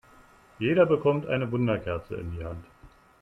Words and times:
Jeder 0.57 0.87
bekommt 0.87 1.27
eine 1.27 1.51
Wunderkerze 1.51 2.15
in 2.15 2.31
die 2.31 2.43
Hand. 2.43 2.65